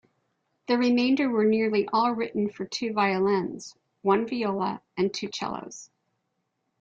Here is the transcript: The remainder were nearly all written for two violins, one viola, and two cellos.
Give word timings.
The 0.65 0.79
remainder 0.79 1.29
were 1.29 1.45
nearly 1.45 1.87
all 1.93 2.13
written 2.15 2.49
for 2.49 2.65
two 2.65 2.91
violins, 2.91 3.75
one 4.01 4.25
viola, 4.25 4.81
and 4.97 5.13
two 5.13 5.29
cellos. 5.31 5.91